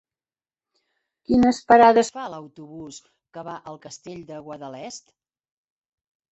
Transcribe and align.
Quines 1.31 1.59
parades 1.73 2.09
fa 2.17 2.25
l'autobús 2.33 2.99
que 3.37 3.45
va 3.51 3.55
al 3.73 3.81
Castell 3.87 4.27
de 4.33 4.43
Guadalest? 4.51 5.17